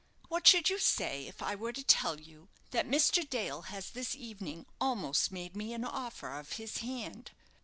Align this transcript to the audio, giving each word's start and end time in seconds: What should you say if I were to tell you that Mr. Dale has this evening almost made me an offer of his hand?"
What 0.29 0.47
should 0.47 0.67
you 0.67 0.79
say 0.79 1.27
if 1.27 1.43
I 1.43 1.53
were 1.53 1.73
to 1.73 1.83
tell 1.83 2.19
you 2.19 2.49
that 2.71 2.87
Mr. 2.89 3.23
Dale 3.29 3.61
has 3.69 3.91
this 3.91 4.15
evening 4.15 4.65
almost 4.79 5.31
made 5.31 5.55
me 5.55 5.73
an 5.73 5.85
offer 5.85 6.33
of 6.39 6.53
his 6.53 6.77
hand?" 6.77 7.29